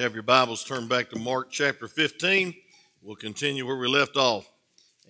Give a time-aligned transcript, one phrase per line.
[0.00, 2.54] have your Bibles, turned back to Mark chapter 15.
[3.02, 4.50] We'll continue where we left off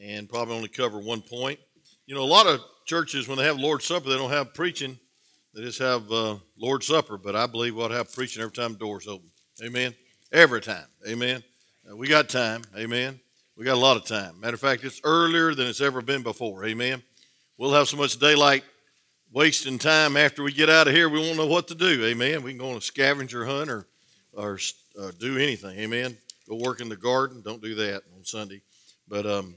[0.02, 1.60] and probably only cover one point.
[2.06, 4.98] You know, a lot of churches, when they have Lord's Supper, they don't have preaching.
[5.54, 8.52] They just have uh, Lord's Supper, but I believe we ought to have preaching every
[8.52, 9.30] time door's open.
[9.64, 9.94] Amen.
[10.32, 10.86] Every time.
[11.08, 11.44] Amen.
[11.88, 12.62] Uh, we got time.
[12.76, 13.20] Amen.
[13.56, 14.40] We got a lot of time.
[14.40, 16.64] Matter of fact, it's earlier than it's ever been before.
[16.64, 17.00] Amen.
[17.56, 18.64] We'll have so much daylight
[19.32, 22.04] wasting time after we get out of here, we won't know what to do.
[22.06, 22.42] Amen.
[22.42, 23.86] We can go on a scavenger hunt or,
[24.32, 24.58] or
[24.98, 25.78] uh, do anything.
[25.78, 26.16] Amen.
[26.48, 27.42] Go work in the garden.
[27.42, 28.62] Don't do that on Sunday.
[29.08, 29.56] But um,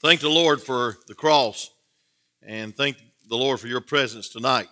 [0.00, 1.70] thank the Lord for the cross
[2.42, 2.96] and thank
[3.28, 4.68] the Lord for your presence tonight.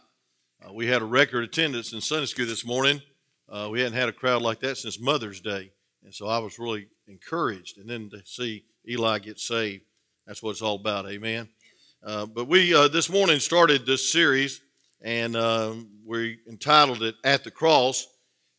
[0.62, 3.00] Uh, we had a record attendance in Sunday school this morning.
[3.48, 5.70] Uh, we hadn't had a crowd like that since Mother's Day.
[6.04, 7.78] And so I was really encouraged.
[7.78, 9.84] And then to see Eli get saved,
[10.26, 11.08] that's what it's all about.
[11.08, 11.48] Amen.
[12.02, 14.62] Uh, but we uh, this morning started this series,
[15.02, 15.74] and uh,
[16.06, 18.06] we entitled it "At the Cross."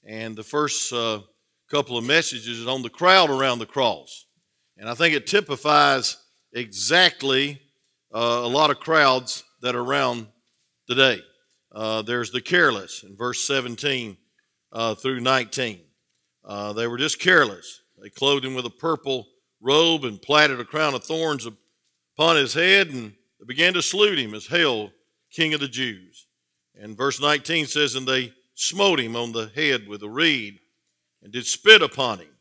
[0.04, 1.22] And the first uh,
[1.70, 4.26] couple of messages is on the crowd around the cross,
[4.78, 6.18] and I think it typifies
[6.54, 7.62] exactly
[8.14, 10.28] uh, a lot of crowds that are around
[10.88, 11.22] today.
[12.06, 14.18] there's the careless in verse 17
[14.98, 15.80] through 19.
[16.76, 17.82] they were just careless.
[18.02, 19.28] They clothed him with a purple
[19.62, 21.48] robe and platted a crown of thorns
[22.18, 24.92] upon his head and they began to salute him as Hail,
[25.32, 26.28] King of the Jews.
[26.76, 30.60] And verse 19 says, And they smote him on the head with a reed
[31.24, 32.36] and did spit upon him,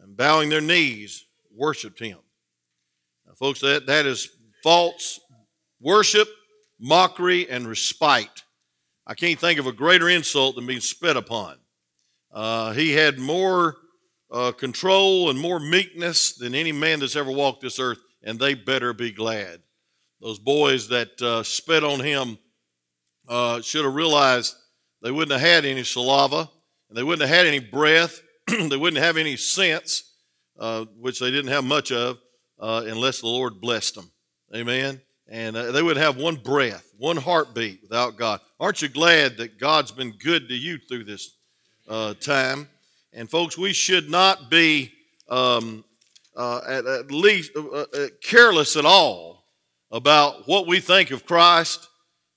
[0.00, 2.18] and bowing their knees, worshiped him.
[3.24, 4.30] Now, folks, that, that is
[4.64, 5.20] false
[5.80, 6.28] worship,
[6.80, 8.42] mockery, and respite.
[9.06, 11.56] I can't think of a greater insult than being spit upon.
[12.32, 13.76] Uh, he had more
[14.32, 18.54] uh, control and more meekness than any man that's ever walked this earth, and they
[18.54, 19.60] better be glad.
[20.20, 22.38] Those boys that uh, spit on him
[23.28, 24.56] uh, should have realized
[25.02, 26.50] they wouldn't have had any saliva,
[26.88, 30.14] and they wouldn't have had any breath, they wouldn't have any sense,
[30.58, 32.18] uh, which they didn't have much of,
[32.58, 34.10] uh, unless the Lord blessed them.
[34.54, 35.00] Amen.
[35.28, 38.40] And uh, they wouldn't have one breath, one heartbeat without God.
[38.58, 41.36] Aren't you glad that God's been good to you through this
[41.86, 42.68] uh, time?
[43.12, 44.92] And folks, we should not be
[45.28, 45.84] um,
[46.36, 47.52] at, at, least
[48.22, 49.44] careless at all
[49.90, 51.88] about what we think of Christ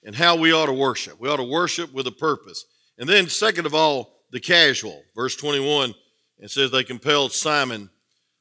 [0.03, 1.19] and how we ought to worship.
[1.19, 2.65] We ought to worship with a purpose.
[2.97, 5.03] And then, second of all, the casual.
[5.15, 5.93] Verse 21,
[6.39, 7.89] it says, They compelled Simon,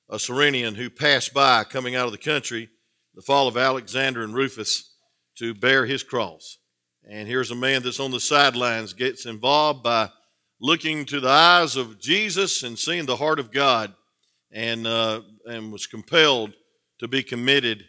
[0.09, 2.69] a Cyrenian who passed by coming out of the country,
[3.15, 4.95] the fall of Alexander and Rufus,
[5.37, 6.59] to bear his cross.
[7.09, 10.11] And here's a man that's on the sidelines, gets involved by
[10.61, 13.95] looking to the eyes of Jesus and seeing the heart of God,
[14.53, 16.53] and, uh, and was compelled
[16.99, 17.85] to be committed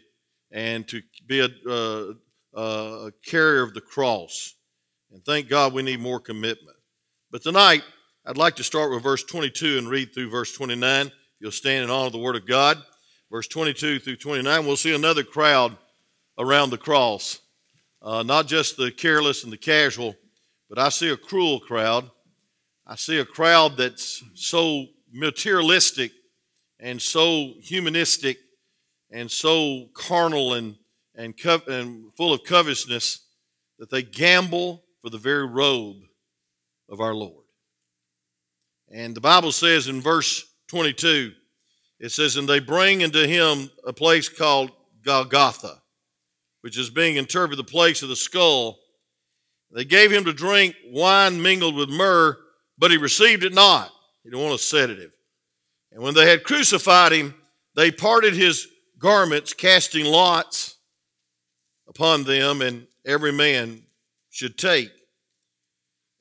[0.50, 2.14] and to be a, uh,
[2.56, 4.54] uh, a carrier of the cross.
[5.10, 6.76] And thank God we need more commitment.
[7.30, 7.82] But tonight,
[8.24, 11.10] I'd like to start with verse 22 and read through verse 29.
[11.40, 12.82] You'll stand in honor of the Word of God.
[13.30, 15.76] Verse 22 through 29, we'll see another crowd
[16.38, 17.40] around the cross.
[18.02, 20.14] Uh, not just the careless and the casual,
[20.68, 22.10] but I see a cruel crowd.
[22.86, 26.12] I see a crowd that's so materialistic
[26.78, 28.38] and so humanistic
[29.10, 30.76] and so carnal and,
[31.22, 33.20] and, co- and full of covetousness
[33.78, 35.98] that they gamble for the very robe
[36.88, 37.44] of our Lord.
[38.90, 41.32] And the Bible says in verse 22,
[42.00, 44.72] it says, And they bring into him a place called
[45.04, 45.80] Golgotha,
[46.60, 48.80] which is being interpreted the place of the skull.
[49.70, 52.36] They gave him to drink wine mingled with myrrh,
[52.76, 53.92] but he received it not.
[54.24, 55.12] He didn't want a sedative.
[55.92, 57.34] And when they had crucified him,
[57.76, 58.66] they parted his
[58.98, 60.71] garments, casting lots
[61.94, 63.82] upon them, and every man
[64.30, 64.90] should take.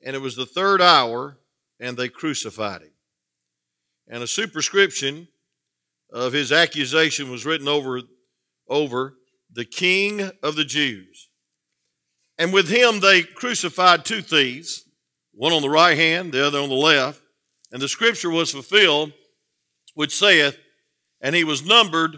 [0.05, 1.37] And it was the third hour,
[1.79, 2.91] and they crucified him.
[4.07, 5.29] And a superscription
[6.11, 8.01] of his accusation was written over,
[8.67, 9.13] over
[9.49, 11.29] the King of the Jews.
[12.37, 14.83] And with him they crucified two thieves,
[15.33, 17.21] one on the right hand, the other on the left.
[17.71, 19.13] And the scripture was fulfilled,
[19.93, 20.57] which saith,
[21.21, 22.17] And he was numbered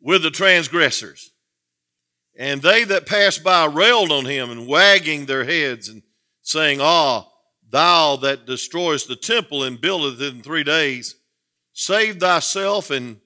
[0.00, 1.30] with the transgressors.
[2.38, 6.02] And they that passed by railed on him and wagging their heads and
[6.42, 7.26] saying, Ah,
[7.70, 11.16] thou that destroyest the temple and buildeth it in three days,
[11.72, 13.20] save thyself and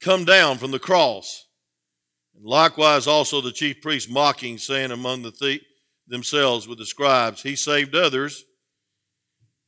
[0.00, 1.46] come down from the cross.
[2.36, 5.62] And likewise also the chief priests mocking, saying among the th-
[6.06, 8.44] themselves with the scribes, He saved others,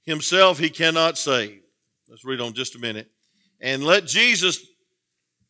[0.04, 1.60] himself he cannot save.
[2.08, 3.10] Let's read on just a minute.
[3.60, 4.64] And let Jesus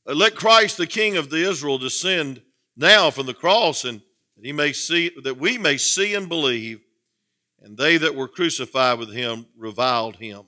[0.09, 2.43] uh, let Christ, the King of the Israel, descend
[2.79, 4.01] now from the cross, and
[4.37, 6.81] that he may see that we may see and believe.
[7.61, 10.45] and they that were crucified with him reviled him.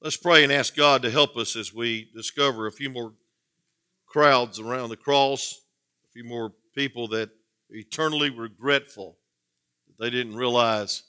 [0.00, 3.14] Let's pray and ask God to help us as we discover a few more
[4.06, 5.60] crowds around the cross,
[6.04, 7.30] a few more people that
[7.70, 9.16] are eternally regretful
[9.86, 11.04] that they didn't realize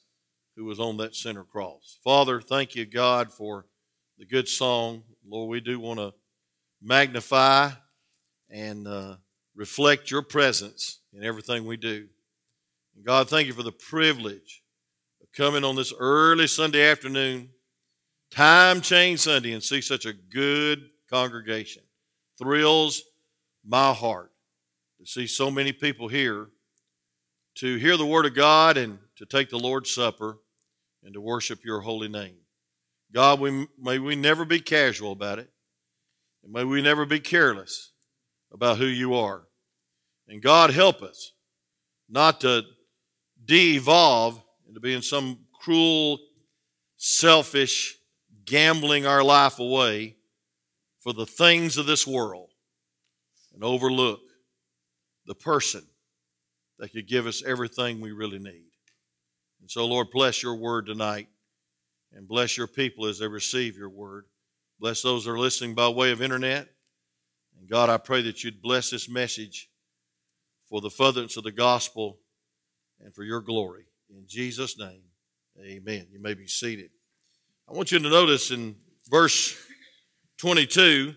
[0.56, 2.00] who was on that center cross.
[2.04, 3.66] Father, thank you, God, for
[4.18, 5.04] the good song.
[5.28, 6.14] Lord, we do want to
[6.82, 7.72] magnify
[8.50, 9.16] and uh,
[9.58, 12.08] reflect your presence in everything we do.
[12.96, 14.64] And God, thank you for the privilege
[15.22, 17.50] of coming on this early Sunday afternoon,
[18.30, 21.82] time change Sunday, and see such a good congregation.
[22.38, 23.02] Thrills
[23.66, 24.32] my heart
[25.00, 26.48] to see so many people here
[27.56, 30.38] to hear the Word of God and to take the Lord's Supper
[31.04, 32.36] and to worship your holy name.
[33.12, 35.50] God, we, may we never be casual about it,
[36.44, 37.94] and may we never be careless
[38.52, 39.47] about who you are.
[40.28, 41.32] And God, help us
[42.10, 42.64] not to
[43.44, 46.20] de evolve into being some cruel,
[46.98, 47.98] selfish,
[48.46, 50.16] gambling our life away
[51.00, 52.50] for the things of this world
[53.54, 54.22] and overlook
[55.26, 55.84] the person
[56.80, 58.72] that could give us everything we really need.
[59.62, 61.28] And so, Lord, bless your word tonight
[62.14, 64.26] and bless your people as they receive your word.
[64.80, 66.70] Bless those that are listening by way of internet.
[67.60, 69.70] And God, I pray that you'd bless this message
[70.70, 72.20] for the furtherance of the gospel
[73.00, 73.86] and for your glory.
[74.10, 75.04] In Jesus' name,
[75.60, 76.08] amen.
[76.12, 76.92] You may be seated.
[77.70, 78.76] I want you to notice in
[79.10, 79.58] verse
[80.38, 81.14] 22,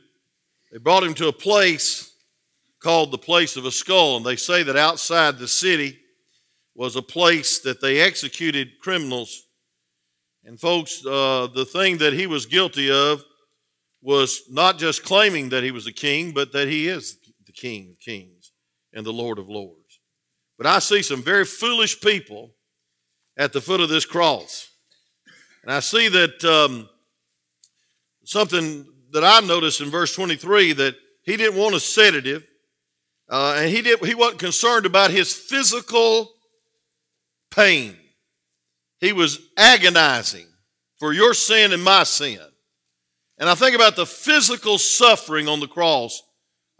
[0.72, 2.14] they brought him to a place
[2.82, 5.98] called the place of a skull, and they say that outside the city
[6.74, 9.42] was a place that they executed criminals.
[10.44, 13.22] And, folks, uh, the thing that he was guilty of
[14.00, 17.90] was not just claiming that he was a king, but that he is the King
[17.90, 18.39] of kings
[18.92, 20.00] and the Lord of lords.
[20.58, 22.54] But I see some very foolish people
[23.36, 24.68] at the foot of this cross.
[25.62, 26.88] And I see that um,
[28.24, 32.46] something that I noticed in verse 23 that he didn't want a sedative,
[33.28, 36.32] uh, and he, did, he wasn't concerned about his physical
[37.50, 37.96] pain.
[38.98, 40.46] He was agonizing
[40.98, 42.40] for your sin and my sin.
[43.38, 46.22] And I think about the physical suffering on the cross.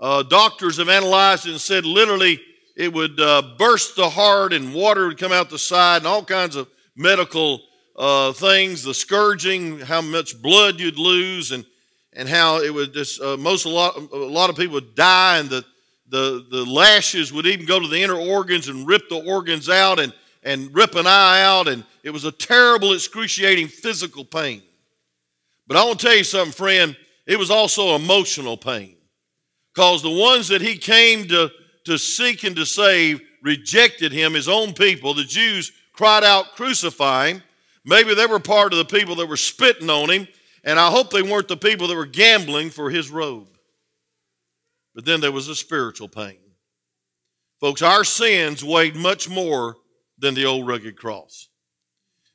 [0.00, 2.40] Uh, doctors have analyzed it and said literally
[2.76, 6.24] it would uh, burst the heart and water would come out the side and all
[6.24, 6.66] kinds of
[6.96, 7.60] medical
[7.96, 11.66] uh, things, the scourging, how much blood you'd lose, and
[12.14, 15.38] and how it would just uh, most a lot a lot of people would die,
[15.38, 15.64] and the
[16.08, 20.00] the the lashes would even go to the inner organs and rip the organs out
[20.00, 24.62] and and rip an eye out, and it was a terrible, excruciating physical pain.
[25.66, 26.96] But I want to tell you something, friend.
[27.26, 28.96] It was also emotional pain,
[29.74, 31.50] because the ones that he came to
[31.84, 34.34] to seek and to save rejected him.
[34.34, 37.42] His own people, the Jews, cried out, "Crucify him!"
[37.84, 40.28] Maybe they were part of the people that were spitting on him,
[40.62, 43.48] and I hope they weren't the people that were gambling for his robe.
[44.94, 46.38] But then there was a spiritual pain.
[47.60, 49.76] Folks, our sins weighed much more
[50.18, 51.48] than the old rugged cross.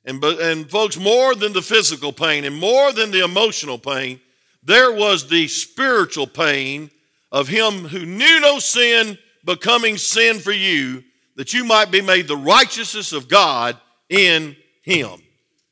[0.06, 4.22] And, and folks, more than the physical pain and more than the emotional pain,
[4.64, 6.92] there was the spiritual pain
[7.36, 11.04] of him who knew no sin becoming sin for you,
[11.36, 13.78] that you might be made the righteousness of God
[14.08, 15.22] in him.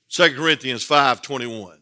[0.10, 1.80] 2 Corinthians 5 21.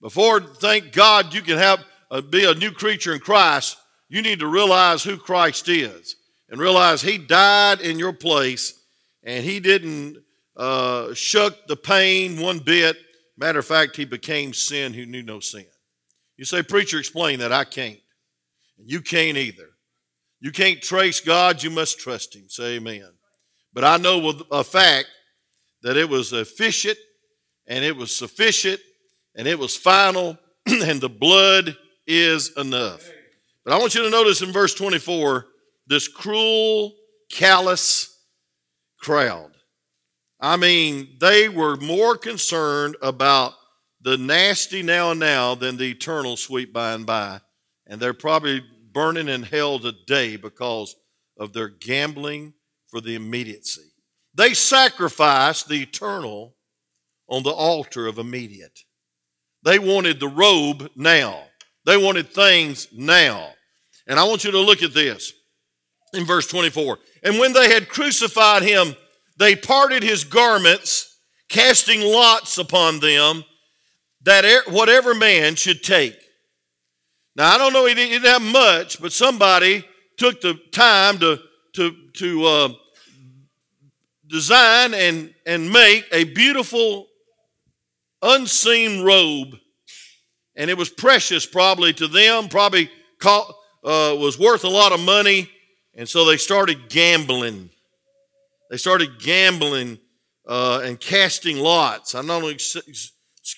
[0.00, 3.76] Before, thank God, you can have uh, be a new creature in Christ,
[4.08, 6.16] you need to realize who Christ is
[6.48, 8.74] and realize He died in your place
[9.22, 10.18] and He didn't
[10.56, 12.96] uh, shuck the pain one bit.
[13.38, 15.66] Matter of fact, He became sin who knew no sin.
[16.36, 17.52] You say, Preacher, explain that.
[17.52, 18.00] I can't.
[18.78, 19.68] And you can't either.
[20.40, 22.48] You can't trace God, you must trust Him.
[22.48, 23.08] Say amen.
[23.72, 25.08] But I know with a fact
[25.82, 26.98] that it was efficient
[27.66, 28.80] and it was sufficient
[29.34, 33.08] and it was final and the blood is enough.
[33.64, 35.46] But I want you to notice in verse 24
[35.86, 36.94] this cruel,
[37.30, 38.18] callous
[39.00, 39.52] crowd.
[40.40, 43.54] I mean, they were more concerned about
[44.00, 47.40] the nasty now and now than the eternal sweet by and by.
[47.86, 48.62] And they're probably
[48.92, 50.96] burning in hell today because
[51.38, 52.54] of their gambling
[52.88, 53.92] for the immediacy.
[54.34, 56.54] They sacrificed the eternal
[57.28, 58.80] on the altar of immediate.
[59.64, 61.44] They wanted the robe now.
[61.84, 63.50] They wanted things now.
[64.06, 65.32] And I want you to look at this
[66.12, 66.98] in verse 24.
[67.22, 68.94] And when they had crucified him,
[69.38, 73.44] they parted his garments, casting lots upon them,
[74.22, 76.16] that whatever man should take.
[77.36, 79.84] Now, I don't know, he didn't have much, but somebody
[80.16, 81.38] took the time to,
[81.74, 82.68] to, to uh,
[84.26, 87.08] design and, and make a beautiful,
[88.22, 89.54] unseen robe.
[90.56, 92.90] And it was precious probably to them, probably
[93.20, 93.50] caught,
[93.84, 95.50] uh, was worth a lot of money.
[95.94, 97.68] And so they started gambling.
[98.70, 99.98] They started gambling
[100.48, 102.14] uh, and casting lots.
[102.14, 102.48] I don't, know,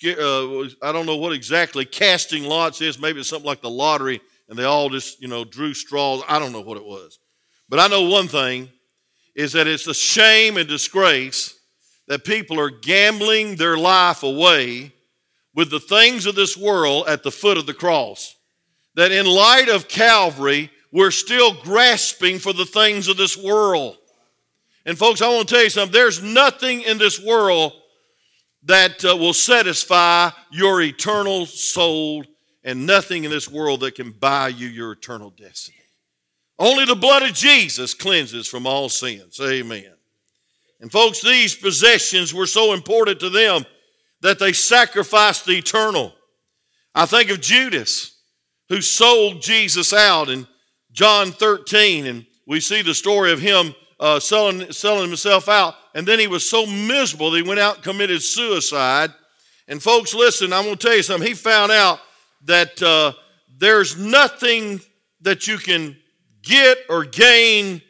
[0.05, 2.99] uh, I don't know what exactly casting lots is.
[2.99, 6.21] Maybe it's something like the lottery, and they all just, you know, drew straws.
[6.27, 7.19] I don't know what it was.
[7.67, 8.69] But I know one thing
[9.35, 11.57] is that it's a shame and disgrace
[12.07, 14.91] that people are gambling their life away
[15.53, 18.35] with the things of this world at the foot of the cross.
[18.95, 23.97] That in light of Calvary, we're still grasping for the things of this world.
[24.85, 25.93] And folks, I want to tell you something.
[25.93, 27.73] There's nothing in this world
[28.63, 32.23] that uh, will satisfy your eternal soul,
[32.63, 35.77] and nothing in this world that can buy you your eternal destiny.
[36.57, 39.39] Only the blood of Jesus cleanses from all sins.
[39.41, 39.93] Amen.
[40.81, 43.65] And folks, these possessions were so important to them
[44.21, 46.13] that they sacrificed the eternal.
[46.93, 48.17] I think of Judas,
[48.67, 50.47] who sold Jesus out in
[50.91, 55.75] John 13, and we see the story of him uh, selling, selling himself out.
[55.93, 59.11] And then he was so miserable that he went out and committed suicide.
[59.67, 61.27] And folks, listen, I'm going to tell you something.
[61.27, 61.99] He found out
[62.45, 63.13] that uh,
[63.57, 64.81] there's nothing
[65.21, 65.97] that you can
[66.41, 67.81] get or gain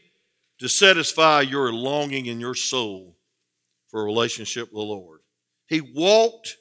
[0.60, 3.16] to satisfy your longing in your soul
[3.88, 5.20] for a relationship with the Lord.
[5.68, 6.58] He walked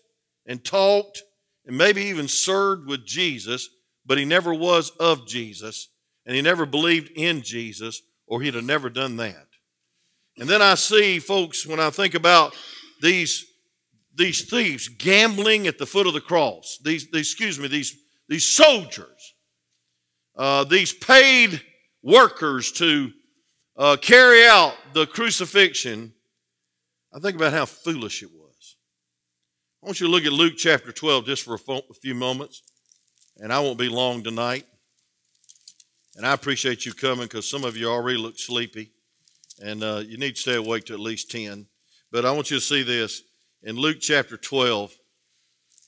[0.47, 1.23] and talked
[1.67, 3.69] and maybe even served with Jesus,
[4.07, 5.89] but he never was of Jesus
[6.27, 9.47] and he never believed in Jesus or he'd have never done that.
[10.39, 12.55] And then I see, folks, when I think about
[13.03, 13.47] these,
[14.15, 17.97] these thieves gambling at the foot of the cross, these, these excuse me, these,
[18.29, 19.35] these soldiers,
[20.37, 21.61] uh, these paid
[22.03, 23.11] workers to
[23.77, 26.13] uh, carry out the crucifixion,
[27.13, 28.77] I think about how foolish it was.
[29.83, 32.63] I want you to look at Luke chapter 12 just for a few moments,
[33.39, 34.67] and I won't be long tonight.
[36.19, 38.91] And I appreciate you coming because some of you already look sleepy,
[39.63, 41.65] and uh, you need to stay awake to at least 10.
[42.11, 43.23] But I want you to see this
[43.63, 44.93] in Luke chapter 12.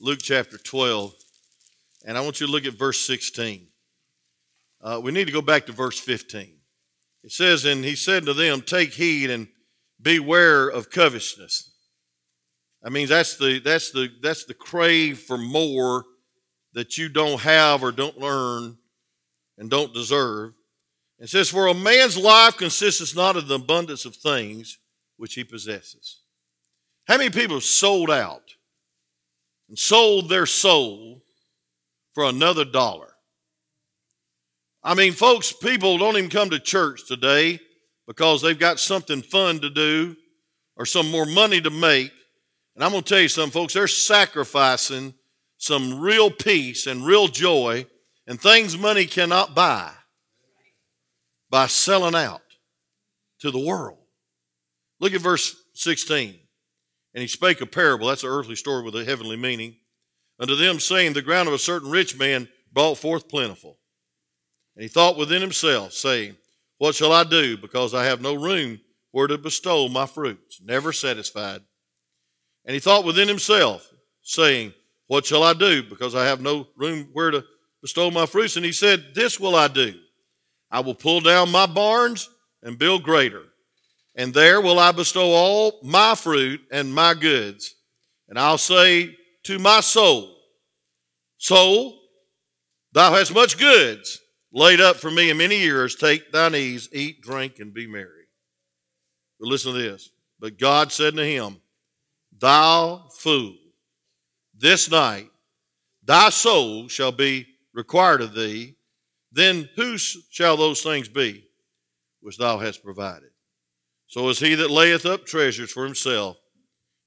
[0.00, 1.12] Luke chapter 12,
[2.06, 3.66] and I want you to look at verse 16.
[4.80, 6.58] Uh, we need to go back to verse 15.
[7.24, 9.48] It says, And he said to them, Take heed and
[10.00, 11.72] beware of covetousness.
[12.82, 16.04] That means that's the that's the that's the crave for more
[16.72, 18.78] that you don't have or don't learn
[19.60, 20.54] and don't deserve.
[21.20, 24.78] It says, For a man's life consists not of the abundance of things
[25.18, 26.22] which he possesses.
[27.06, 28.54] How many people have sold out
[29.68, 31.22] and sold their soul
[32.14, 33.14] for another dollar?
[34.82, 37.60] I mean, folks, people don't even come to church today
[38.06, 40.16] because they've got something fun to do
[40.74, 42.12] or some more money to make.
[42.74, 45.12] And I'm going to tell you something, folks, they're sacrificing
[45.58, 47.84] some real peace and real joy
[48.30, 49.90] and things money cannot buy
[51.50, 52.42] by selling out
[53.40, 53.98] to the world.
[55.00, 56.38] Look at verse 16.
[57.12, 59.78] And he spake a parable, that's an earthly story with a heavenly meaning,
[60.38, 63.78] unto them saying, The ground of a certain rich man brought forth plentiful.
[64.76, 66.36] And he thought within himself, saying,
[66.78, 67.58] What shall I do?
[67.58, 68.78] Because I have no room
[69.10, 70.60] where to bestow my fruits.
[70.62, 71.62] Never satisfied.
[72.64, 73.90] And he thought within himself,
[74.22, 74.72] saying,
[75.08, 75.82] What shall I do?
[75.82, 77.44] Because I have no room where to
[77.82, 78.56] bestow my fruits.
[78.56, 79.94] And he said, This will I do.
[80.70, 82.28] I will pull down my barns
[82.62, 83.44] and build greater.
[84.14, 87.74] And there will I bestow all my fruit and my goods.
[88.28, 90.36] And I'll say to my soul,
[91.38, 91.98] Soul,
[92.92, 94.20] thou hast much goods
[94.52, 95.94] laid up for me in many years.
[95.94, 98.26] Take thine ease, eat, drink, and be merry.
[99.38, 100.10] But listen to this.
[100.38, 101.60] But God said to him,
[102.38, 103.56] Thou fool,
[104.54, 105.30] this night
[106.02, 107.46] thy soul shall be
[107.80, 108.76] required of thee.
[109.32, 111.46] Then whose shall those things be
[112.20, 113.30] which thou hast provided?
[114.06, 116.36] So is he that layeth up treasures for himself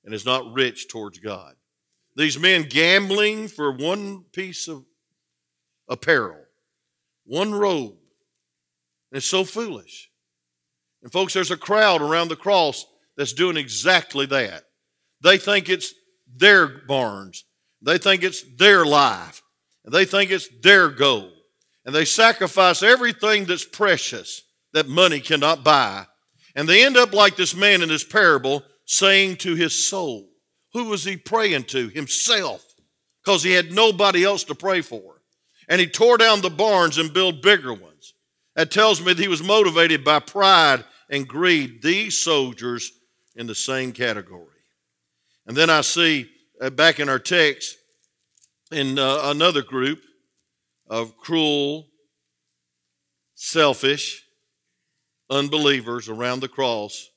[0.04, 1.54] and is not rich towards God.
[2.16, 4.84] These men gambling for one piece of
[5.88, 6.40] apparel
[7.26, 7.94] one robe.
[9.12, 10.10] And it's so foolish.
[11.02, 14.64] And folks, there's a crowd around the cross that's doing exactly that.
[15.22, 15.94] They think it's
[16.36, 17.46] their barns.
[17.82, 19.43] They think it's their life.
[19.86, 21.32] And they think it's their goal.
[21.86, 26.06] And they sacrifice everything that's precious that money cannot buy.
[26.56, 30.30] And they end up like this man in this parable saying to his soul,
[30.74, 31.90] who was he praying to?
[31.90, 32.64] Himself,
[33.24, 35.14] because he had nobody else to pray for
[35.68, 38.14] and he tore down the barns and built bigger ones.
[38.56, 41.82] That tells me that he was motivated by pride and greed.
[41.82, 42.92] These soldiers
[43.36, 44.48] in the same category.
[45.48, 46.30] And then I see
[46.62, 47.78] uh, back in our text
[48.74, 50.04] in uh, another group
[50.88, 51.88] of cruel,
[53.36, 54.26] selfish
[55.30, 57.10] unbelievers around the cross,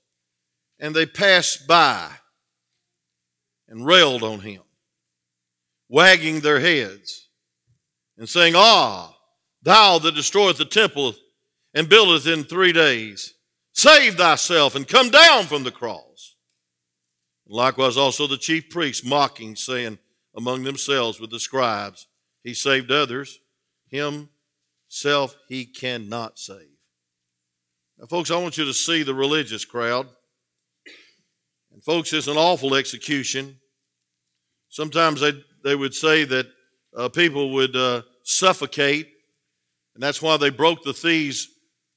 [0.79, 2.11] and they passed by
[3.69, 4.63] and railed on him,
[5.89, 7.29] wagging their heads
[8.17, 9.15] and saying, Ah,
[9.63, 11.15] thou that destroyest the temple
[11.75, 13.35] and buildeth in three days,
[13.73, 16.37] save thyself and come down from the cross.
[17.49, 19.99] Likewise, also the chief priests mocking, saying
[20.37, 22.07] among themselves with the scribes,
[22.43, 23.41] He saved others,
[23.89, 26.77] himself he cannot save.
[27.99, 30.07] Now, folks, I want you to see the religious crowd.
[31.73, 33.57] And, folks, it's an awful execution.
[34.69, 35.33] Sometimes they,
[35.65, 36.47] they would say that
[36.97, 39.09] uh, people would uh, suffocate,
[39.95, 41.49] and that's why they broke the thieves'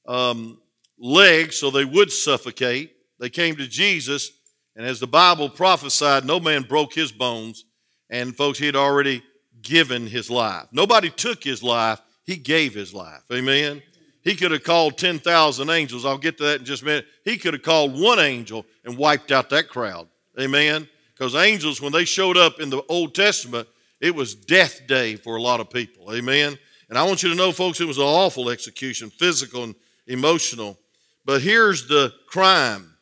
[0.06, 0.60] um,
[0.98, 2.92] legs so they would suffocate.
[3.18, 4.30] They came to Jesus,
[4.76, 7.64] and as the Bible prophesied, no man broke his bones.
[8.10, 9.22] And, folks, he had already
[9.62, 10.66] given his life.
[10.72, 13.22] Nobody took his life, he gave his life.
[13.32, 13.82] Amen.
[14.22, 16.04] He could have called 10,000 angels.
[16.04, 17.06] I'll get to that in just a minute.
[17.24, 20.08] He could have called one angel and wiped out that crowd.
[20.38, 20.88] Amen.
[21.14, 23.66] Because angels, when they showed up in the Old Testament,
[24.00, 26.14] it was death day for a lot of people.
[26.14, 26.58] Amen.
[26.88, 29.74] And I want you to know, folks, it was an awful execution, physical and
[30.06, 30.78] emotional.
[31.24, 32.96] But here's the crime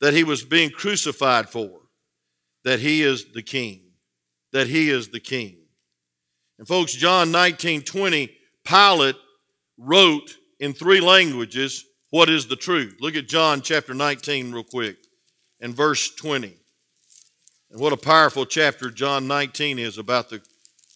[0.00, 1.80] that he was being crucified for
[2.64, 3.89] that he is the king.
[4.52, 5.56] That he is the king.
[6.58, 8.30] And folks, John 19 20,
[8.64, 9.16] Pilate
[9.78, 12.96] wrote in three languages what is the truth.
[13.00, 14.96] Look at John chapter 19 real quick
[15.60, 16.54] and verse 20.
[17.70, 20.42] And what a powerful chapter John 19 is about the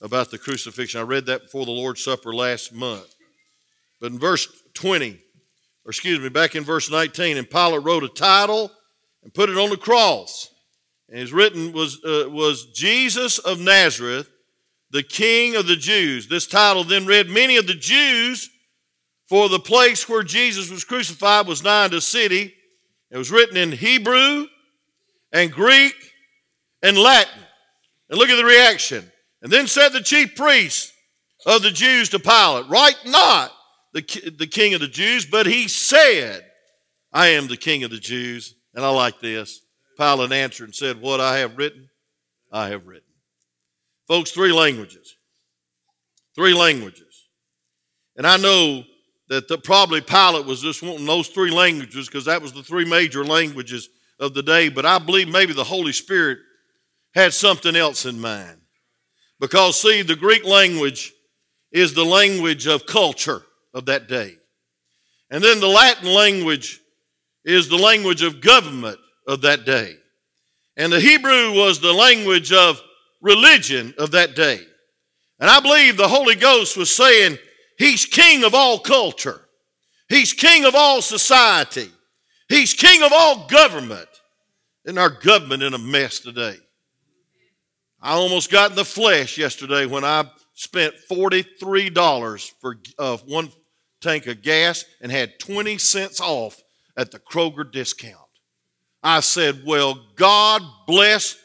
[0.03, 1.01] about the crucifixion.
[1.01, 3.15] I read that before the Lord's Supper last month.
[4.01, 5.19] But in verse 20,
[5.85, 8.71] or excuse me, back in verse 19, and Pilate wrote a title
[9.23, 10.51] and put it on the cross.
[11.09, 14.31] And his written was, uh, was Jesus of Nazareth,
[14.91, 16.29] the King of the Jews.
[16.29, 18.49] This title then read, Many of the Jews,
[19.29, 22.55] for the place where Jesus was crucified was nigh unto the city.
[23.11, 24.47] It was written in Hebrew
[25.33, 25.95] and Greek
[26.83, 27.43] and Latin.
[28.09, 29.11] And look at the reaction.
[29.43, 30.93] And then said the chief priests
[31.47, 33.53] of the Jews to Pilate, Write not
[33.93, 36.45] the, the king of the Jews, but he said,
[37.13, 38.55] I am the king of the Jews.
[38.75, 39.61] And I like this.
[39.97, 41.89] Pilate answered and said, What I have written,
[42.53, 43.09] I have written.
[44.07, 45.17] Folks, three languages.
[46.35, 47.29] Three languages.
[48.17, 48.85] And I know
[49.29, 52.85] that the, probably Pilate was just wanting those three languages because that was the three
[52.85, 53.89] major languages
[54.21, 54.69] of the day.
[54.69, 56.39] But I believe maybe the Holy Spirit
[57.15, 58.61] had something else in mind.
[59.41, 61.13] Because, see, the Greek language
[61.73, 64.35] is the language of culture of that day.
[65.31, 66.81] And then the Latin language
[67.45, 69.97] is the language of government of that day.
[70.77, 72.81] And the Hebrew was the language of
[73.21, 74.61] religion of that day.
[75.41, 77.39] And I believe the Holy Ghost was saying,
[77.79, 79.41] He's king of all culture.
[80.09, 81.91] He's king of all society.
[82.49, 84.09] He's king of all government.
[84.85, 86.57] Isn't our government in a mess today?
[88.01, 93.51] I almost got in the flesh yesterday when I spent $43 for uh, one
[94.01, 96.63] tank of gas and had 20 cents off
[96.97, 98.24] at the Kroger discount.
[99.05, 101.37] I said, Well, God bless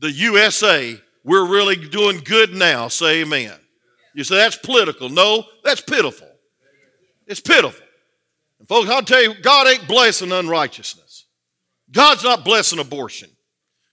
[0.00, 2.88] the USA we're really doing good now.
[2.88, 3.54] Say amen.
[4.14, 5.08] You say that's political.
[5.08, 6.28] No, that's pitiful.
[7.26, 7.84] It's pitiful.
[8.60, 11.24] And folks, I'll tell you, God ain't blessing unrighteousness.
[11.90, 13.30] God's not blessing abortion.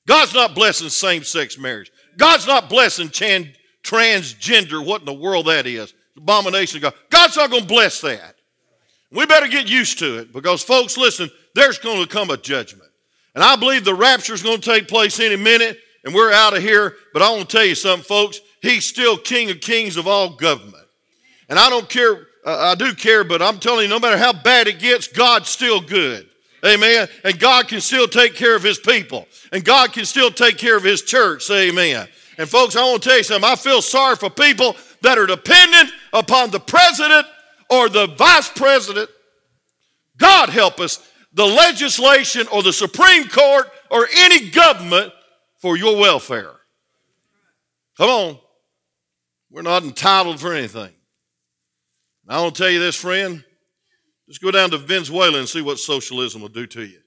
[0.07, 1.91] God's not blessing same sex marriage.
[2.17, 5.93] God's not blessing transgender, what in the world that is.
[6.17, 6.93] Abomination of God.
[7.09, 8.35] God's not going to bless that.
[9.11, 12.90] We better get used to it because, folks, listen, there's going to come a judgment.
[13.35, 16.55] And I believe the rapture is going to take place any minute and we're out
[16.55, 16.95] of here.
[17.13, 18.39] But I want to tell you something, folks.
[18.61, 20.75] He's still King of Kings of all government.
[21.49, 24.33] And I don't care, uh, I do care, but I'm telling you, no matter how
[24.33, 26.27] bad it gets, God's still good.
[26.65, 27.07] Amen.
[27.23, 29.27] And God can still take care of his people.
[29.51, 31.49] And God can still take care of his church.
[31.49, 32.07] Amen.
[32.37, 33.49] And folks, I want to tell you something.
[33.49, 37.25] I feel sorry for people that are dependent upon the president
[37.69, 39.09] or the vice president.
[40.17, 41.05] God help us.
[41.33, 45.13] The legislation or the Supreme Court or any government
[45.59, 46.53] for your welfare.
[47.97, 48.39] Come on.
[49.49, 50.91] We're not entitled for anything.
[52.27, 53.43] I want to tell you this, friend.
[54.27, 56.99] Just go down to Venezuela and see what socialism will do to you.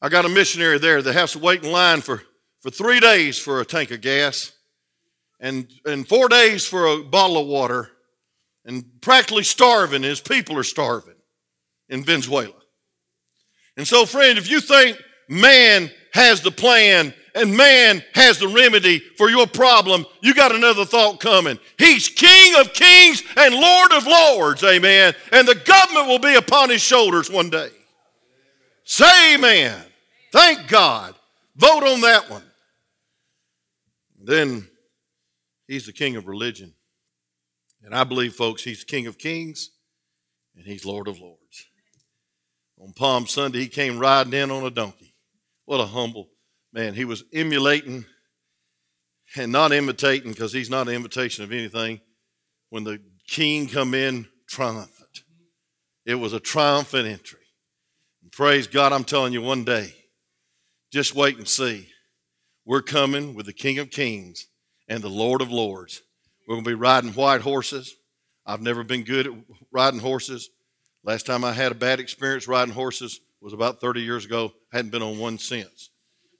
[0.00, 2.22] I got a missionary there that has to wait in line for,
[2.60, 4.52] for three days for a tank of gas
[5.40, 7.90] and, and four days for a bottle of water
[8.64, 10.04] and practically starving.
[10.04, 11.15] His people are starving
[11.88, 12.54] in Venezuela.
[13.76, 19.00] And so, friend, if you think man has the plan and man has the remedy
[19.18, 21.58] for your problem, you got another thought coming.
[21.78, 25.14] He's King of kings and Lord of lords, amen.
[25.32, 27.68] And the government will be upon his shoulders one day.
[28.84, 29.84] Say amen.
[30.32, 31.14] Thank God.
[31.56, 32.42] Vote on that one.
[34.22, 34.68] Then
[35.66, 36.72] he's the king of religion.
[37.82, 39.70] And I believe, folks, he's King of kings
[40.56, 41.45] and he's Lord of lords.
[42.80, 45.14] On Palm Sunday, he came riding in on a donkey.
[45.64, 46.28] What a humble
[46.72, 48.04] man, he was emulating
[49.36, 52.00] and not imitating because he's not an imitation of anything.
[52.70, 55.22] When the king come in triumphant,
[56.04, 57.40] it was a triumphant entry.
[58.22, 59.94] And praise God, I'm telling you, one day,
[60.92, 61.88] just wait and see.
[62.64, 64.46] We're coming with the King of Kings
[64.88, 66.02] and the Lord of Lords.
[66.46, 67.96] We're going to be riding white horses.
[68.44, 69.32] I've never been good at
[69.72, 70.50] riding horses.
[71.06, 74.52] Last time I had a bad experience riding horses was about 30 years ago.
[74.72, 75.90] I hadn't been on one since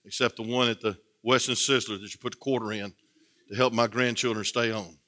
[0.05, 2.93] except the one at the Western Sizzler that you put the quarter in
[3.49, 4.99] to help my grandchildren stay on.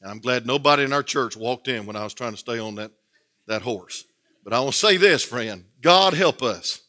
[0.00, 2.58] And I'm glad nobody in our church walked in when I was trying to stay
[2.58, 2.90] on that,
[3.46, 4.04] that horse.
[4.42, 6.80] But I will say this, friend God help us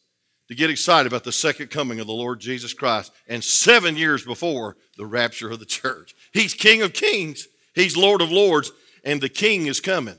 [0.48, 4.24] to get excited about the second coming of the Lord Jesus Christ and seven years
[4.24, 6.14] before the rapture of the church.
[6.32, 8.72] He's King of Kings, He's Lord of Lords,
[9.04, 10.18] and the King is coming.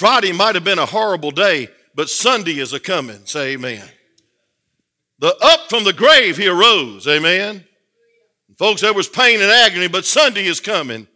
[0.00, 3.26] Friday might have been a horrible day, but Sunday is a coming.
[3.26, 3.86] Say amen.
[5.18, 7.06] The up from the grave he arose.
[7.06, 7.66] Amen.
[8.56, 11.06] Folks, there was pain and agony, but Sunday is coming.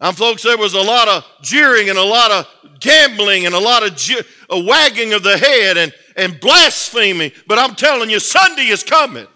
[0.00, 3.60] And folks, there was a lot of jeering and a lot of gambling and a
[3.60, 7.32] lot of je- a wagging of the head and, and blaspheming.
[7.46, 9.26] But I'm telling you, Sunday is coming.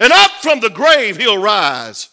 [0.00, 2.08] And up from the grave he'll rise.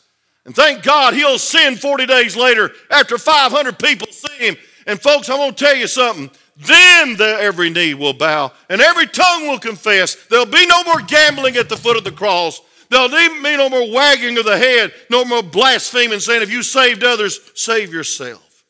[0.45, 4.57] And thank God he'll send 40 days later after 500 people see him.
[4.87, 6.29] And folks, I'm going to tell you something.
[6.57, 10.15] Then the, every knee will bow and every tongue will confess.
[10.27, 12.61] There'll be no more gambling at the foot of the cross.
[12.89, 17.03] There'll be no more wagging of the head, no more blaspheming, saying, if you saved
[17.03, 18.65] others, save yourself.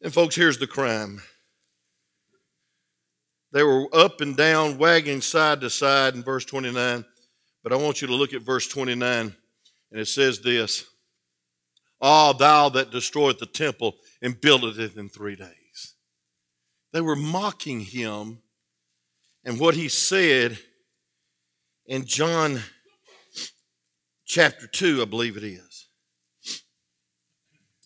[0.00, 1.20] And folks, here's the crime.
[3.52, 7.04] They were up and down, wagging side to side in verse 29.
[7.62, 9.34] But I want you to look at verse 29,
[9.90, 10.86] and it says this
[12.00, 15.94] Ah, thou that destroyed the temple and builded it in three days.
[16.92, 18.38] They were mocking him
[19.44, 20.58] and what he said
[21.86, 22.60] in John
[24.26, 25.88] chapter 2, I believe it is.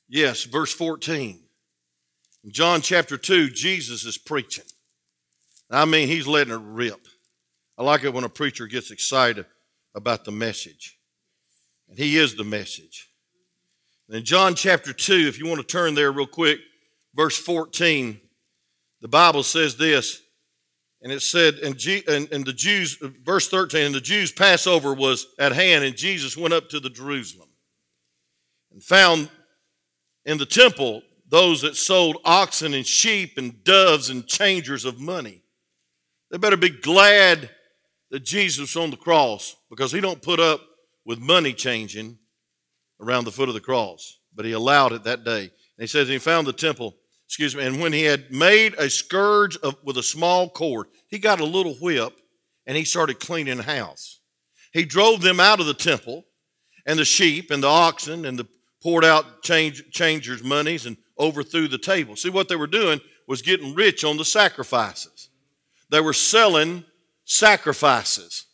[0.08, 1.40] Yes, verse 14.
[2.44, 4.64] In John chapter 2, Jesus is preaching.
[5.70, 7.06] I mean, he's letting it rip.
[7.78, 9.46] I like it when a preacher gets excited
[9.94, 10.98] about the message.
[11.88, 13.08] And he is the message.
[14.14, 16.60] And in John chapter 2, if you want to turn there real quick,
[17.16, 18.20] verse 14,
[19.00, 20.22] the Bible says this,
[21.02, 24.94] and it said, and, G, and, and the Jews, verse 13, and the Jews' Passover
[24.94, 27.48] was at hand, and Jesus went up to the Jerusalem
[28.70, 29.30] and found
[30.24, 35.42] in the temple those that sold oxen and sheep and doves and changers of money.
[36.30, 37.50] They better be glad
[38.12, 40.60] that Jesus on the cross because he don't put up
[41.04, 42.18] with money changing
[43.04, 45.42] around the foot of the cross, but he allowed it that day.
[45.42, 46.94] And he says he found the temple
[47.26, 51.18] excuse me, and when he had made a scourge of, with a small cord, he
[51.18, 52.12] got a little whip
[52.66, 54.20] and he started cleaning house.
[54.72, 56.26] He drove them out of the temple
[56.86, 58.46] and the sheep and the oxen and the
[58.82, 62.16] poured out change, changers' monies and overthrew the table.
[62.16, 65.30] See, what they were doing was getting rich on the sacrifices.
[65.90, 66.84] They were selling
[67.24, 68.46] sacrifices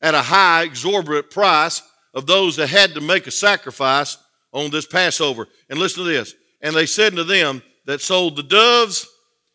[0.00, 1.82] at a high, exorbitant price
[2.14, 4.18] of those that had to make a sacrifice
[4.52, 5.48] on this Passover.
[5.68, 6.34] And listen to this.
[6.60, 9.08] And they said to them, that sold the doves,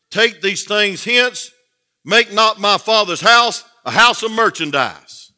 [0.10, 1.52] Take these things hence,
[2.06, 5.32] make not my father's house a house of merchandise.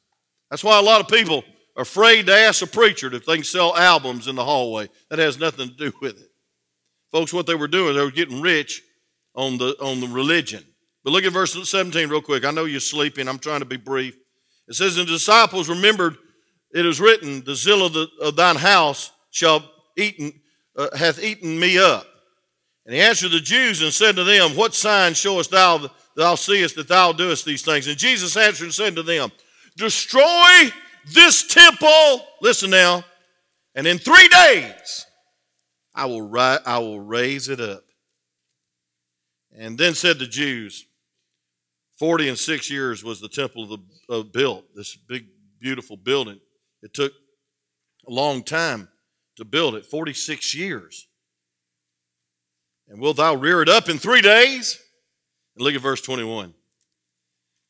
[0.50, 1.44] That's why a lot of people
[1.78, 4.90] are afraid to ask a preacher if they can sell albums in the hallway.
[5.10, 6.30] That has nothing to do with it.
[7.12, 8.82] Folks, what they were doing, they were getting rich
[9.36, 10.64] on the, on the religion.
[11.04, 12.44] But look at verse 17 real quick.
[12.44, 13.28] I know you're sleeping.
[13.28, 14.16] I'm trying to be brief.
[14.68, 16.18] It says, And the disciples remembered
[16.74, 19.64] it is written, The zeal of, the, of thine house shall
[19.98, 20.34] eaten,
[20.76, 22.06] uh, hath eaten me up.
[22.86, 26.36] And he answered the Jews and said to them, What sign showest thou that thou
[26.36, 27.88] seest that thou doest these things?
[27.88, 29.32] And Jesus answered and said to them,
[29.78, 30.72] Destroy
[31.14, 33.04] this temple, listen now,
[33.76, 35.06] and in three days
[35.96, 37.84] I will, ri- I will raise it up.
[39.58, 40.86] And then said the Jews,
[42.00, 45.26] Forty and six years was the temple of the, of built, this big,
[45.60, 46.40] beautiful building.
[46.82, 47.14] It took
[48.08, 48.90] a long time
[49.36, 51.08] to build it, 46 years.
[52.88, 54.80] And wilt thou rear it up in three days?
[55.56, 56.54] And look at verse 21.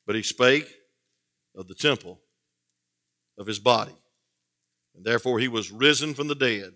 [0.06, 0.68] but he spake
[1.56, 2.20] of the temple
[3.38, 3.96] of his body.
[4.96, 6.74] And therefore he was risen from the dead.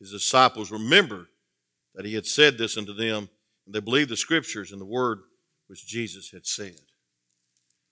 [0.00, 1.26] His disciples remembered
[1.94, 3.30] that he had said this unto them,
[3.64, 5.20] and they believed the scriptures and the word
[5.66, 6.76] which Jesus had said.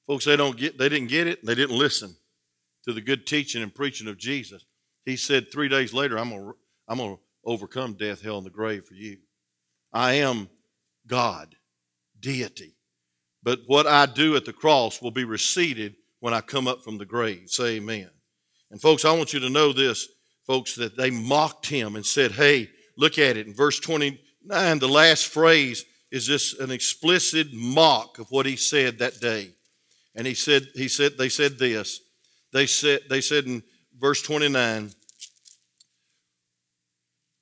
[0.06, 2.16] Folks, they don't get they didn't get it, they didn't listen
[2.84, 4.64] to the good teaching and preaching of Jesus.
[5.04, 6.52] He said three days later, I'm gonna
[6.88, 9.18] I'm gonna overcome death, hell, and the grave for you.
[9.92, 10.48] I am
[11.06, 11.56] God,
[12.18, 12.74] deity.
[13.42, 16.98] But what I do at the cross will be receded when I come up from
[16.98, 17.44] the grave.
[17.46, 18.10] Say amen.
[18.70, 20.08] And folks, I want you to know this,
[20.46, 23.46] folks, that they mocked him and said, Hey, look at it.
[23.46, 28.98] In verse 29, the last phrase is just an explicit mock of what he said
[28.98, 29.50] that day.
[30.14, 32.00] And he said, he said, they said this.
[32.52, 33.62] They said, they said in
[33.98, 34.92] verse 29,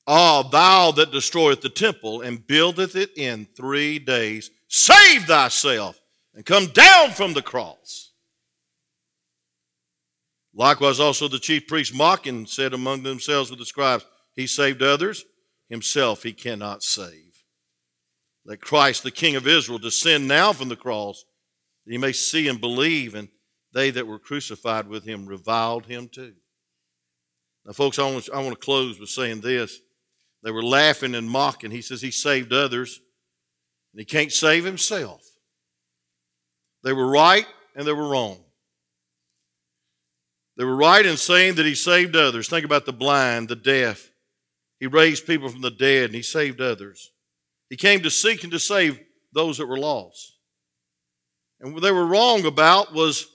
[0.07, 6.01] Ah, thou that destroyeth the temple and buildeth it in three days, save thyself
[6.35, 8.13] and come down from the cross.
[10.53, 15.25] Likewise, also the chief priests mocking said among themselves with the scribes, He saved others,
[15.69, 17.45] himself he cannot save.
[18.45, 21.25] Let Christ, the King of Israel, descend now from the cross,
[21.85, 23.29] that he may see and believe, and
[23.73, 26.35] they that were crucified with him reviled him too.
[27.65, 29.81] Now, folks, I want, I want to close with saying this.
[30.43, 31.71] They were laughing and mocking.
[31.71, 33.01] He says he saved others,
[33.93, 35.23] and he can't save himself.
[36.83, 38.43] They were right and they were wrong.
[40.57, 42.49] They were right in saying that he saved others.
[42.49, 44.11] Think about the blind, the deaf.
[44.79, 47.13] He raised people from the dead and he saved others.
[47.69, 48.99] He came to seek and to save
[49.33, 50.37] those that were lost.
[51.61, 53.27] And what they were wrong about was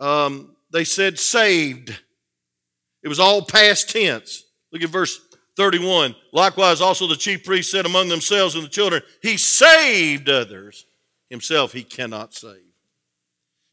[0.00, 1.96] um, they said saved.
[3.02, 4.44] It was all past tense.
[4.72, 5.20] Look at verse
[5.56, 6.14] 31.
[6.32, 10.86] Likewise, also the chief priests said among themselves and the children, He saved others.
[11.28, 12.56] Himself he cannot save.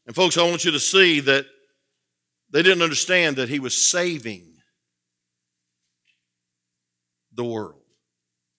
[0.06, 1.44] And folks, I want you to see that
[2.50, 4.54] they didn't understand that he was saving
[7.34, 7.82] the world.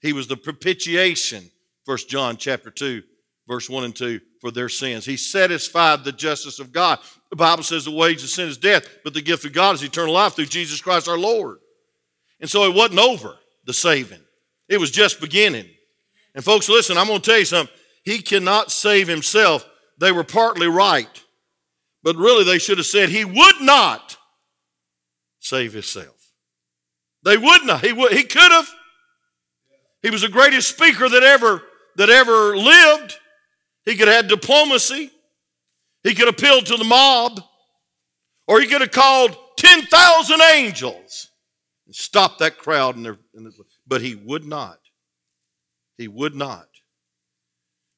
[0.01, 1.49] He was the propitiation,
[1.85, 3.01] First John chapter 2,
[3.47, 5.05] verse 1 and 2, for their sins.
[5.05, 6.99] He satisfied the justice of God.
[7.29, 9.83] The Bible says the wage of sin is death, but the gift of God is
[9.83, 11.59] eternal life through Jesus Christ our Lord.
[12.39, 14.21] And so it wasn't over, the saving.
[14.67, 15.67] It was just beginning.
[16.33, 17.75] And folks, listen, I'm going to tell you something.
[18.03, 19.67] He cannot save himself.
[19.99, 21.23] They were partly right.
[22.01, 24.17] But really, they should have said he would not
[25.39, 26.31] save himself.
[27.23, 27.83] They would not.
[27.83, 28.13] He would.
[28.13, 28.69] He could have.
[30.01, 31.61] He was the greatest speaker that ever
[31.97, 33.18] that ever lived.
[33.89, 35.11] He could have had diplomacy.
[36.03, 37.41] He could have appealed to the mob,
[38.47, 41.29] or he could have called ten thousand angels
[41.87, 42.97] and stopped that crowd.
[42.97, 43.53] In their, in their,
[43.87, 44.77] but he would not.
[45.97, 46.67] He would not.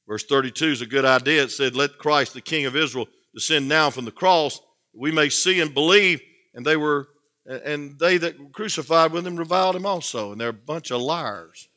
[0.08, 1.44] Verse 32 is a good idea.
[1.44, 4.62] It said, Let Christ, the King of Israel, descend now from the cross,
[4.94, 6.22] we may see and believe.
[6.54, 7.10] And they were,
[7.46, 10.32] and they that crucified with him reviled him also.
[10.32, 11.68] And they're a bunch of liars.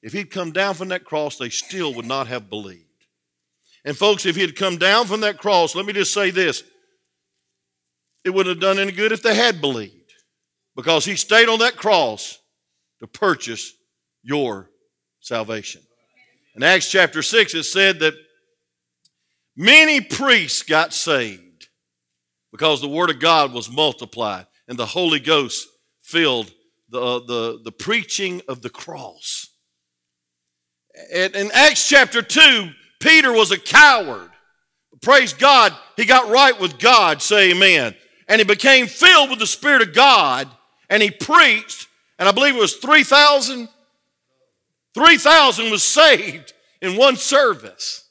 [0.00, 2.83] If he'd come down from that cross, they still would not have believed.
[3.84, 6.62] And folks, if he had come down from that cross, let me just say this
[8.24, 10.12] it wouldn't have done any good if they had believed
[10.74, 12.38] because he stayed on that cross
[13.00, 13.72] to purchase
[14.22, 14.70] your
[15.20, 15.82] salvation.
[16.56, 18.14] In Acts chapter 6, it said that
[19.56, 21.68] Many priests got saved
[22.50, 25.68] because the Word of God was multiplied and the Holy Ghost
[26.00, 26.52] filled
[26.88, 29.48] the, uh, the, the preaching of the cross.
[31.12, 32.70] And in Acts chapter 2,
[33.04, 34.30] Peter was a coward.
[35.02, 37.94] Praise God, he got right with God, say amen.
[38.28, 40.48] And he became filled with the Spirit of God
[40.88, 41.86] and he preached,
[42.18, 43.68] and I believe it was 3,000.
[44.94, 48.08] 3,000 was saved in one service.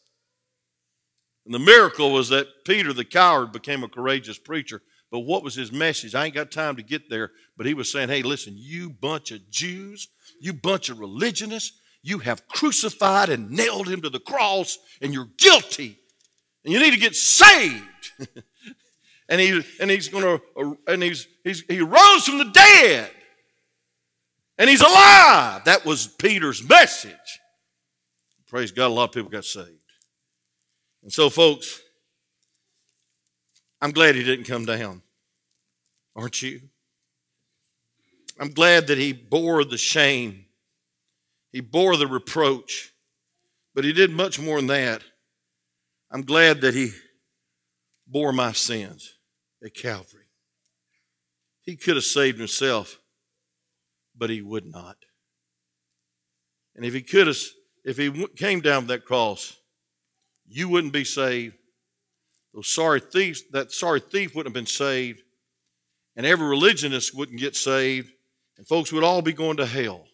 [1.45, 4.81] And the miracle was that Peter the coward became a courageous preacher.
[5.11, 6.13] But what was his message?
[6.13, 7.31] I ain't got time to get there.
[7.57, 10.07] But he was saying, hey, listen, you bunch of Jews,
[10.39, 15.29] you bunch of religionists, you have crucified and nailed him to the cross, and you're
[15.37, 15.97] guilty,
[16.63, 17.83] and you need to get saved.
[19.29, 20.39] and he and he's gonna
[20.87, 23.09] and he's, he's he rose from the dead,
[24.57, 25.63] and he's alive.
[25.65, 27.39] That was Peter's message.
[28.47, 29.79] Praise God, a lot of people got saved.
[31.01, 31.81] And so, folks,
[33.81, 35.01] I'm glad he didn't come down.
[36.15, 36.61] Aren't you?
[38.39, 40.45] I'm glad that he bore the shame,
[41.53, 42.93] he bore the reproach,
[43.75, 45.03] but he did much more than that.
[46.11, 46.91] I'm glad that he
[48.07, 49.17] bore my sins
[49.63, 50.25] at Calvary.
[51.61, 52.99] He could have saved himself,
[54.15, 54.97] but he would not.
[56.75, 57.37] And if he could have,
[57.85, 59.55] if he came down that cross,
[60.47, 61.55] you wouldn't be saved.
[62.53, 65.21] those sorry thieves, that sorry thief wouldn't have been saved,
[66.15, 68.11] and every religionist wouldn't get saved,
[68.57, 70.07] and folks would all be going to hell.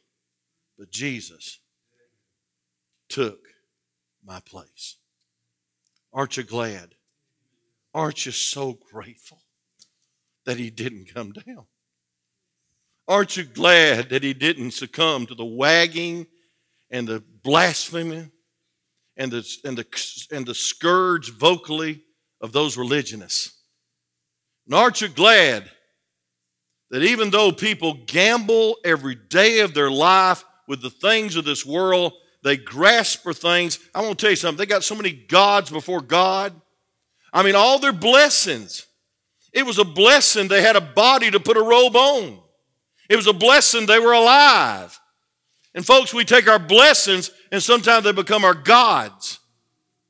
[0.80, 1.60] But Jesus
[3.10, 3.50] took
[4.24, 4.96] my place.
[6.14, 6.96] Aren't you glad?
[7.94, 9.42] Aren't you so grateful
[10.46, 11.66] that he didn't come down?
[13.10, 16.28] Aren't you glad that he didn't succumb to the wagging
[16.90, 18.30] and the blasphemy
[19.18, 22.04] and the, and the, and the scourge vocally
[22.40, 23.60] of those religionists?
[24.66, 25.70] And aren't you glad
[26.90, 31.66] that even though people gamble every day of their life with the things of this
[31.66, 33.80] world, they grasp for things.
[33.94, 34.60] I want to tell you something.
[34.60, 36.54] They got so many gods before God.
[37.34, 38.86] I mean, all their blessings.
[39.52, 42.40] It was a blessing they had a body to put a robe on.
[43.10, 44.98] It was a blessing they were alive.
[45.74, 49.40] And folks, we take our blessings and sometimes they become our gods.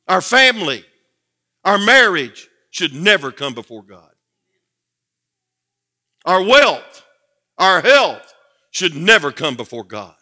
[0.10, 0.84] Our family,
[1.63, 4.12] our marriage should never come before God.
[6.26, 7.06] Our wealth,
[7.58, 8.34] our health
[8.72, 10.15] should never come before God.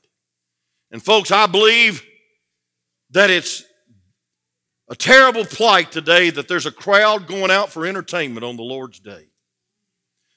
[0.91, 2.04] And folks, I believe
[3.12, 3.63] that it's
[4.89, 9.00] a terrible plight today that there's a crowd going out for entertainment on the Lord's
[9.00, 9.28] day.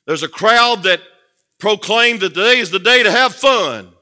[0.06, 1.00] There's a crowd that
[1.60, 3.92] proclaimed that today is the day to have fun.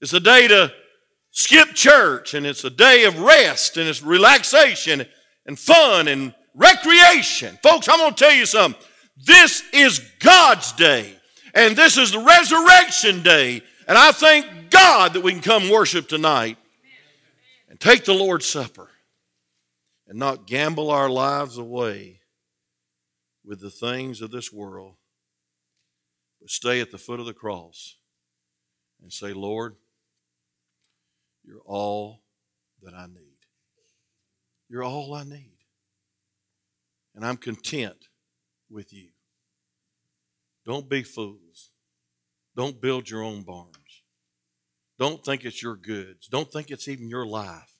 [0.00, 0.72] It's a day to
[1.30, 5.04] skip church and it's a day of rest and it's relaxation
[5.46, 7.58] and fun and recreation.
[7.62, 8.80] Folks, I'm going to tell you something.
[9.16, 11.16] This is God's day
[11.54, 13.62] and this is the resurrection day.
[13.88, 16.58] And I thank God that we can come worship tonight
[17.70, 18.90] and take the Lord's Supper
[20.06, 22.20] and not gamble our lives away
[23.42, 24.96] with the things of this world,
[26.38, 27.96] but stay at the foot of the cross
[29.02, 29.76] and say, Lord,
[31.42, 32.20] you're all
[32.82, 33.38] that I need.
[34.68, 35.56] You're all I need.
[37.14, 38.08] And I'm content
[38.68, 39.08] with you.
[40.66, 41.70] Don't be fools.
[42.58, 44.02] Don't build your own barns.
[44.98, 46.26] Don't think it's your goods.
[46.26, 47.72] Don't think it's even your life.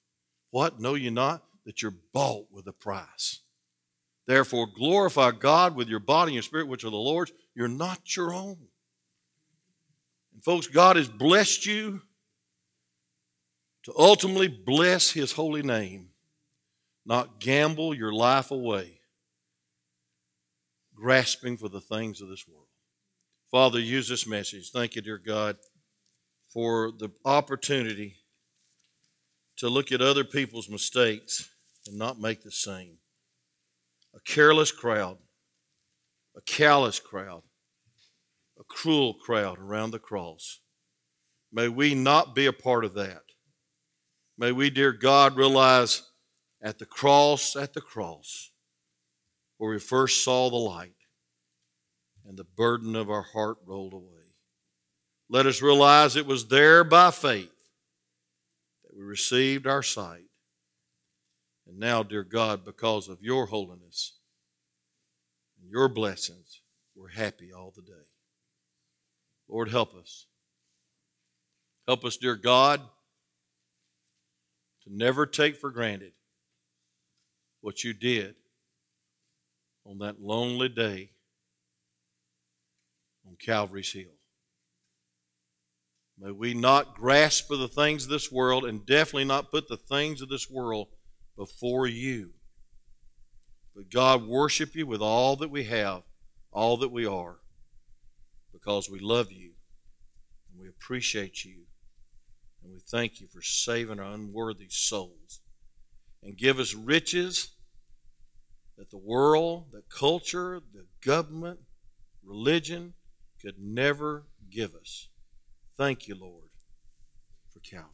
[0.52, 0.78] What?
[0.78, 3.40] Know you not that you're bought with a price.
[4.28, 7.32] Therefore, glorify God with your body and your spirit, which are the Lord's.
[7.56, 8.56] You're not your own.
[10.32, 12.02] And folks, God has blessed you
[13.82, 16.10] to ultimately bless His holy name,
[17.04, 19.00] not gamble your life away,
[20.94, 22.67] grasping for the things of this world.
[23.50, 24.70] Father, use this message.
[24.70, 25.56] Thank you, dear God,
[26.52, 28.16] for the opportunity
[29.56, 31.48] to look at other people's mistakes
[31.86, 32.98] and not make the same.
[34.14, 35.16] A careless crowd,
[36.36, 37.42] a callous crowd,
[38.60, 40.60] a cruel crowd around the cross.
[41.50, 43.22] May we not be a part of that.
[44.36, 46.02] May we, dear God, realize
[46.62, 48.50] at the cross, at the cross,
[49.56, 50.97] where we first saw the light
[52.28, 54.04] and the burden of our heart rolled away.
[55.28, 57.50] Let us realize it was there by faith
[58.84, 60.28] that we received our sight
[61.68, 64.18] and now, dear God, because of your holiness
[65.60, 66.62] and your blessings,
[66.96, 68.06] we're happy all the day.
[69.48, 70.26] Lord, help us.
[71.86, 72.80] Help us, dear God,
[74.84, 76.12] to never take for granted
[77.60, 78.34] what you did
[79.84, 81.10] on that lonely day
[83.38, 84.18] Calvary's Hill.
[86.18, 89.76] May we not grasp for the things of this world and definitely not put the
[89.76, 90.88] things of this world
[91.36, 92.30] before you.
[93.74, 96.02] But God, worship you with all that we have,
[96.50, 97.38] all that we are,
[98.52, 99.52] because we love you
[100.50, 101.66] and we appreciate you
[102.62, 105.40] and we thank you for saving our unworthy souls.
[106.22, 107.52] And give us riches
[108.76, 111.60] that the world, the culture, the government,
[112.24, 112.94] religion
[113.40, 115.08] could never give us.
[115.76, 116.50] Thank you, Lord,
[117.52, 117.92] for Calvary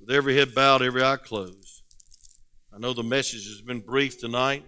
[0.00, 1.82] with every head bowed, every eye closed.
[2.72, 4.64] I know the message has been brief tonight,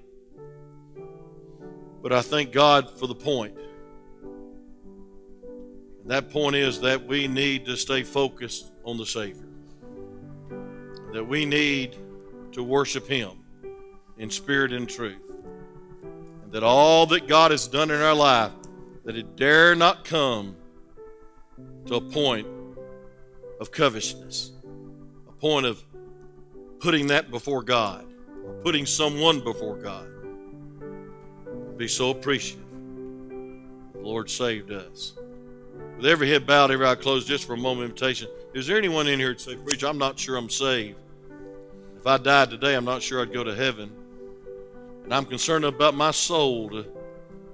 [2.02, 3.56] but I thank God for the point.
[6.00, 9.48] And that point is that we need to stay focused on the Savior,
[11.12, 11.96] that we need
[12.52, 13.44] to worship Him
[14.16, 15.20] in spirit and truth,
[16.42, 18.52] and that all that God has done in our life,
[19.08, 20.54] that it dare not come
[21.86, 22.46] to a point
[23.58, 24.52] of covetousness
[25.26, 25.82] a point of
[26.78, 28.06] putting that before God
[28.44, 30.06] or putting someone before God.
[31.78, 32.66] Be so appreciative.
[33.94, 35.14] The Lord saved us.
[35.96, 38.28] With every head bowed, every eye closed, just for a moment of invitation.
[38.52, 40.98] Is there anyone in here that say, Preacher, I'm not sure I'm saved.
[41.96, 43.90] If I died today, I'm not sure I'd go to heaven.
[45.04, 46.97] And I'm concerned about my soul to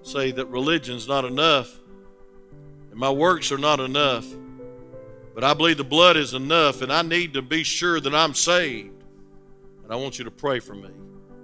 [0.05, 1.81] say that religion's not enough
[2.95, 4.25] and my works are not enough.
[5.35, 8.35] But I believe the blood is enough, and I need to be sure that I'm
[8.35, 9.03] saved.
[9.83, 10.91] And I want you to pray for me.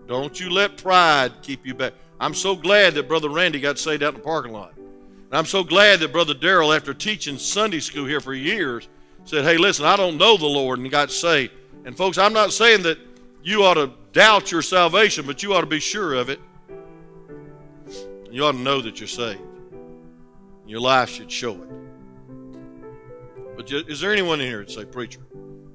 [0.07, 1.95] Don't you let pride keep you back.
[2.21, 4.77] I'm so glad that Brother Randy got saved out in the parking lot.
[4.77, 8.87] And I'm so glad that Brother Darrell, after teaching Sunday school here for years,
[9.25, 11.53] said, Hey, listen, I don't know the Lord, and got saved.
[11.85, 12.99] And folks, I'm not saying that
[13.43, 16.39] you ought to doubt your salvation, but you ought to be sure of it.
[18.31, 19.41] You ought to know that you're saved.
[20.67, 21.69] Your life should show it.
[23.57, 25.21] But is there anyone in here that say, Preacher,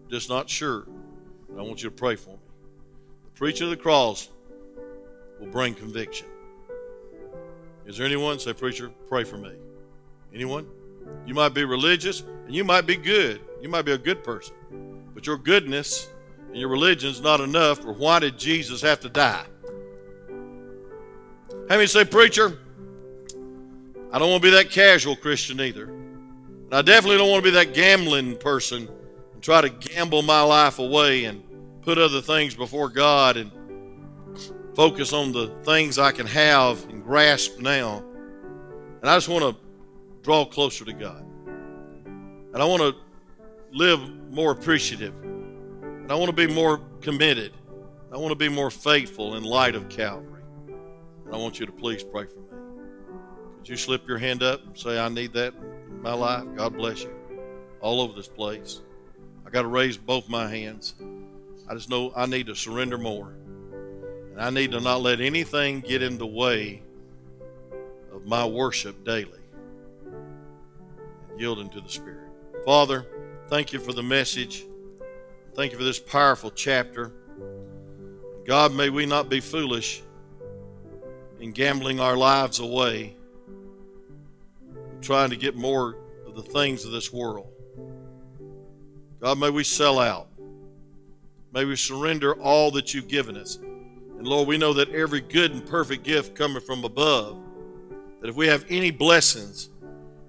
[0.10, 0.88] just not sure?
[1.58, 2.39] I want you to pray for me.
[3.26, 4.30] The preaching of the cross
[5.39, 6.28] will bring conviction.
[7.86, 9.53] Is there anyone say, Preacher, pray for me?
[10.34, 10.68] Anyone?
[11.26, 13.41] You might be religious and you might be good.
[13.62, 14.56] You might be a good person.
[15.14, 16.10] But your goodness
[16.47, 19.45] and your religion is not enough for why did Jesus have to die?
[21.68, 22.59] How many say, Preacher,
[24.11, 25.86] I don't want to be that casual Christian either.
[25.86, 28.88] And I definitely don't want to be that gambling person
[29.34, 31.43] and try to gamble my life away and
[31.82, 33.51] put other things before God and
[34.76, 38.03] focus on the things I can have and grasp now.
[39.01, 39.61] And I just want to
[40.22, 41.26] draw closer to God.
[42.05, 42.95] And I want to
[43.72, 43.99] live
[44.32, 45.16] more appreciative.
[45.24, 47.53] And I want to be more committed.
[48.13, 50.35] I want to be more faithful in light of Calvary.
[51.32, 52.45] I want you to please pray for me.
[53.57, 56.43] Could you slip your hand up and say, I need that in my life?
[56.55, 57.13] God bless you.
[57.82, 58.82] All over this place.
[59.45, 60.95] I got to raise both my hands.
[61.67, 63.34] I just know I need to surrender more.
[64.32, 66.84] And I need to not let anything get in the way
[68.13, 69.39] of my worship daily
[71.30, 72.30] and yielding to the Spirit.
[72.65, 73.05] Father,
[73.47, 74.65] thank you for the message.
[75.55, 77.11] Thank you for this powerful chapter.
[78.45, 80.03] God, may we not be foolish
[81.40, 83.16] in gambling our lives away,
[85.02, 87.48] trying to get more of the things of this world.
[89.20, 90.28] God, may we sell out.
[91.54, 93.56] May we surrender all that you've given us.
[93.56, 97.38] And Lord, we know that every good and perfect gift coming from above,
[98.22, 99.70] that if we have any blessings,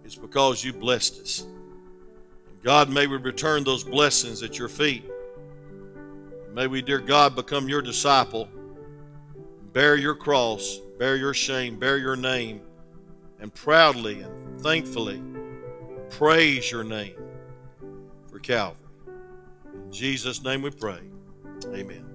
[0.04, 1.40] it's because you blessed us.
[1.40, 5.04] And God, may we return those blessings at your feet.
[6.52, 8.48] May we, dear God, become your disciple,
[9.72, 12.60] bear your cross, bear your shame, bear your name,
[13.40, 15.22] and proudly and thankfully
[16.10, 17.16] praise your name
[18.30, 18.80] for Calvary.
[19.74, 21.00] In Jesus' name we pray.
[21.74, 22.05] Amen.